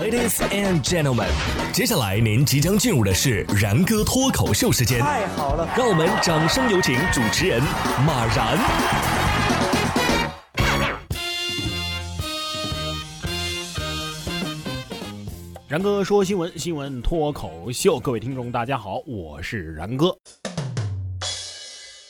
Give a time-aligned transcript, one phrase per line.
[0.00, 1.28] Ladies and gentlemen，
[1.70, 5.00] 接下来您即将进入的是然哥脱口秀时间。
[5.00, 7.60] 太好了，让我们掌声有请主持人
[8.06, 8.58] 马然。
[15.68, 20.16] 然哥说新闻，新闻脱口秀，各位听众大家好，我是然哥。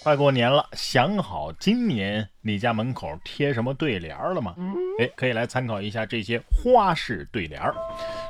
[0.04, 4.54] 快过年了，想好今年你家门口贴什么对联了吗？
[4.98, 7.74] 哎，可以来参考一下这些花式对联儿。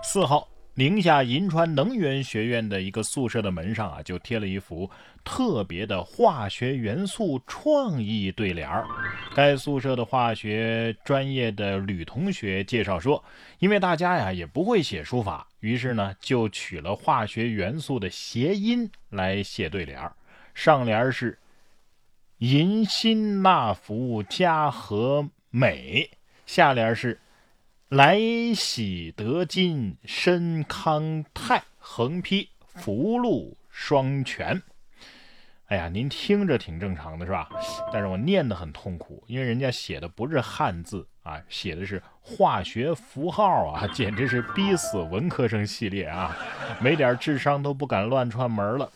[0.02, 4.90] 四号，宁夏银川能源学院的一个宿舍的门上啊，就贴了一幅
[5.24, 8.86] 特别的化学元素创意对联儿。
[9.34, 13.22] 该宿舍的化学专业的吕同学介绍说，
[13.58, 20.12] 因为大家呀也不会写书法，于是呢就取了化学元素的谐音来写对联儿。
[20.54, 21.38] 上联是。
[22.38, 26.10] 银锌钠氟加和镁，
[26.52, 27.18] 下联是
[27.88, 28.20] 来
[28.54, 34.60] 喜得金身康泰，横批福禄双全。
[35.68, 37.48] 哎呀，您听着挺正常的是吧？
[37.90, 46.36] 但是我念得很痛苦，因为人家写的不是汉字啊，写的是化学符号啊，简直是逼死文科生系列啊！
[46.82, 48.92] 没点智商都不敢乱串门了。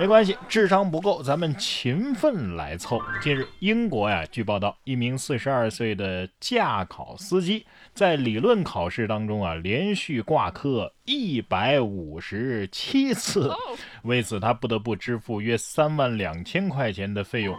[0.00, 2.98] 没关系，智商不够，咱们勤奋来凑。
[3.20, 10.90] 近日，英国呀，据报道，一名四十二岁的驾考司机在理论考试当中啊，连续挂科。
[11.06, 13.50] 一百五十七次，
[14.04, 17.56] 为此他不得不支付约三万两千块钱的费用。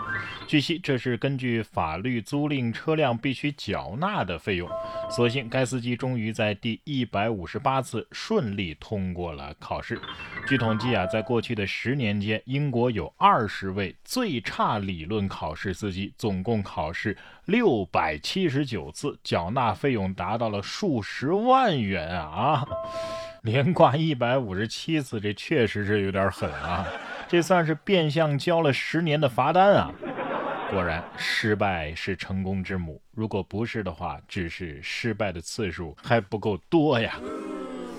[0.47, 4.69] 据悉，这是根据法律租赁车辆必须缴纳的费用。
[5.09, 9.99] 所幸，该司机终于在第一百五十八次顺利通过了考试。
[10.47, 22.63] 据统计啊，在过去的十年间，英国有二十位最差理论考试司机，总共考试六百七十九次，缴纳费用达到了数十万元啊！
[23.41, 26.85] 连挂一百五十七次，这确实是有点狠啊！
[27.27, 29.91] 这算是变相交了十年的罚单啊！
[30.69, 33.01] 果然，失败是成功之母。
[33.13, 37.15] 如果不是的话，只是失败的次数还不够多呀。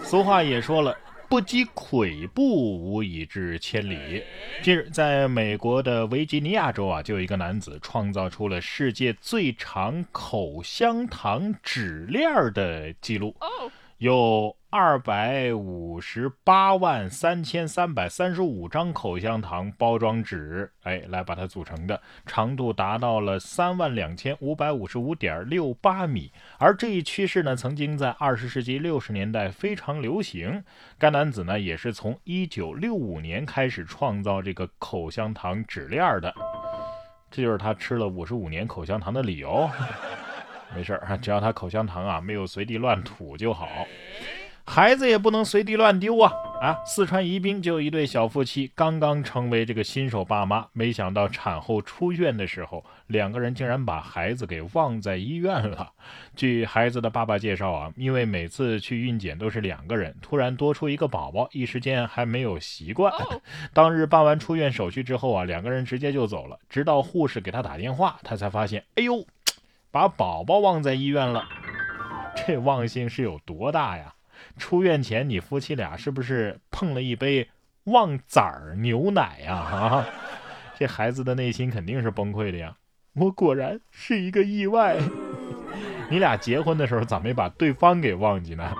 [0.02, 0.96] 俗话也说了，
[1.32, 4.22] 不积跬步，无以至千里。
[4.62, 13.34] 近日，在美国的维吉尼亚州啊，就有一个男子创造出了世界最长口香糖纸链的记录，
[14.02, 14.56] 有。
[14.74, 26.32] 二百五十八万三千三百三十五张口香糖包装纸，哎，来把它组成的，长度达到了三万两千五百五十五点六八米。
[26.56, 30.64] 而这一趋势呢，曾经在二十世纪六十年代非常流行。
[30.98, 36.34] 该男子呢，也是从一九六五年开始创造这个口香糖纸链的。
[37.30, 39.68] 这就是他吃了五十五年口香糖的理由。
[40.74, 43.68] 没事儿，只要他口香糖啊没有随地乱吐就好。
[44.64, 46.32] 孩子也不能随地乱丢啊！
[46.60, 55.90] 啊，四川宜宾就有一对小夫妻，刚刚成为这个新手爸妈，没想到产后出院的时候，两个人竟然把孩子给忘在医院了。
[56.36, 63.12] 据孩子的爸爸介绍啊，因为每次去孕检都是两个人，突然多出一个宝宝，一时间还没有习惯。
[63.74, 69.26] 当日办完出院手续之后啊，两个人直接就走了，直到护士给他打电话，他才发现，哎呦，
[69.92, 71.44] 把宝宝忘在医院了。
[72.34, 74.14] 这忘性是有多大呀？
[74.56, 77.48] 出院前，你夫妻俩是不是碰了一杯
[77.84, 79.54] 旺仔儿牛奶呀？
[79.54, 80.06] 啊，
[80.76, 82.74] 这孩子的内心肯定是崩溃的呀！
[83.14, 84.96] 我果然是一个意外。
[86.10, 88.74] 你俩结婚的时候咋没把对方给忘记呢？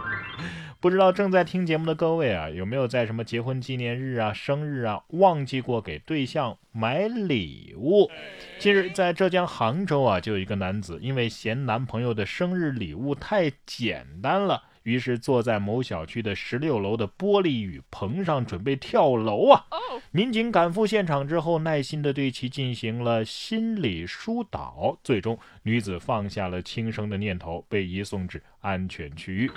[0.82, 8.10] 不知道正在听节目的各位啊，有没有在什么结婚纪念日啊、生日啊，忘记过给对象买礼物？
[8.59, 14.60] 近日，在浙江杭州啊，就有一个男子因为嫌男朋友的生日礼物太简单了。
[14.82, 19.65] 于是坐在某小区的十六楼的玻璃雨棚上准备跳楼啊！
[20.10, 29.48] 民警赶赴现场之后，耐心的对其进行了心理疏导，最终女子放下了轻生的念头，被移送至安全区域。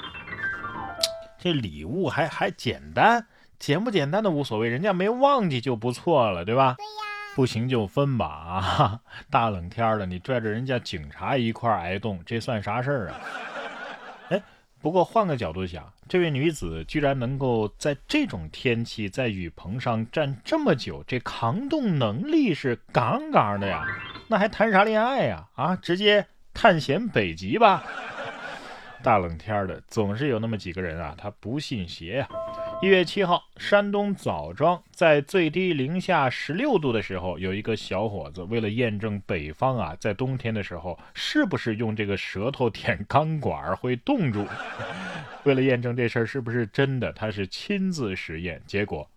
[1.45, 3.27] 这礼物还还简单，
[3.59, 6.73] 简不简单的无所谓，人家没忘记就不错了，对吧？
[6.75, 6.91] 对呀。
[7.35, 8.99] 不行就分吧啊！
[9.29, 13.21] 大冷天的，你拽着人家警察一块挨冻，这算啥事儿啊？
[14.81, 23.85] 不过换个角度想，这位女子居然能够在这种天气在雨棚上站这么久，这抗冻能力是杠杠的呀！
[24.29, 25.45] 那还谈啥恋爱呀？
[25.53, 26.25] 啊，直接
[26.55, 27.83] 探险北极吧！
[29.05, 32.27] 大冷天的，总是有那么几个人啊，他不信邪呀。
[32.81, 44.43] 一月七号，山东枣庄在最低零下十六度的时候，有一个小伙子为了验证北方啊，在冬天的时候是不是用这个舌头舔钢管会冻住，
[45.45, 49.07] 为了验证这事儿是不是真的，他是亲自实验，结果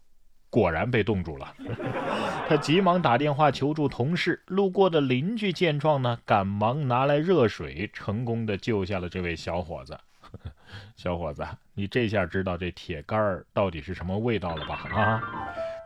[0.50, 1.54] 果然被冻住了。
[2.48, 9.98] 他急忙打电话求助同事，路过的邻居见状呢，赶忙拿来热水，成功的救下了这位小伙子。
[10.96, 14.84] 小伙子，你这下知道这铁杆儿到底是什么味道了吧？
[14.94, 15.22] 啊，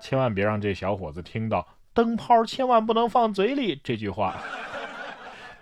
[0.00, 4.36] 千万别让这小伙子听到“灯泡千万不能放嘴里”这句话。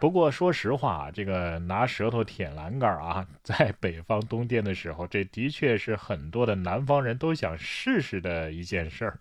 [0.00, 9.18] 不过说实话，这个拿舌头舔栏杆啊，在北方冬天的时候，这的确是很多的南方人都想试试的一件事儿。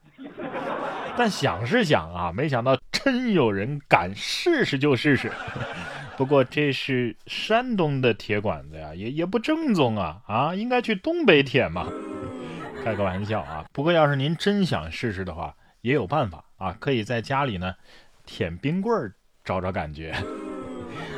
[1.18, 5.30] 但想是想啊，没想到真有人敢试试就试试。
[6.16, 11.88] 不过这是山东的铁管子呀，也也不正宗啊啊，应该去东北舔嘛。
[12.84, 13.66] 开个玩笑啊。
[13.74, 17.76] 不过要是您真想试试的话，也有办法啊，可以在家里呢
[18.26, 20.16] 舔冰棍儿找找感觉。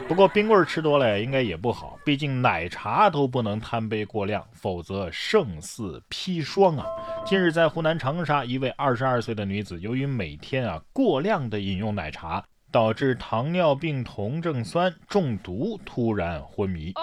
[0.07, 6.85] 不过冰棍儿吃多了应该也不好，毕竟奶茶都不能贪杯过量，否则胜似砒霜啊。
[7.25, 12.43] 近日在湖南长沙，一位二十二岁的女子，由于每天啊过量的饮用奶茶。
[12.73, 16.93] 导致糖尿病酮症酸中毒，突然昏迷，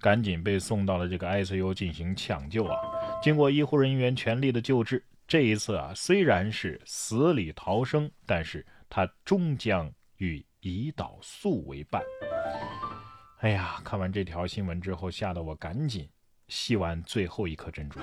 [0.00, 2.76] 赶紧被送到了这个 ICU 进行抢救啊！
[3.22, 12.02] 经过医护人员全力的救治，这一次啊虽然是死里逃生，但是他终将与胰岛素为伴。
[13.40, 16.08] 哎呀，看完这条新闻之后，吓得我赶紧
[16.48, 18.00] 吸完最后一颗珍珠。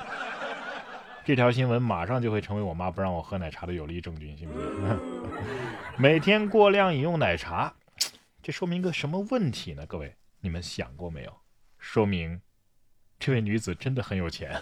[1.23, 4.69] 这条新闻马上就会成为我妈不让我喝奶茶的有力证据，信不信？
[5.97, 7.73] 每天过量饮用奶茶，
[8.41, 9.85] 这说明个什么问题呢？
[9.85, 11.35] 各位，你们想过没有？
[11.77, 12.41] 说明
[13.19, 14.61] 这位女子真的很有钱。